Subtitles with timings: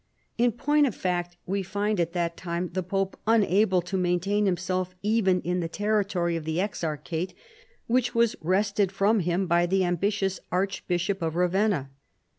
[0.39, 4.95] In point of fact we find at that time the pope unable to maintain himself
[5.03, 7.35] even in the territory of the exarchate,
[7.85, 11.91] which was wrested from him by the ambitious Archbishop of Ravenna.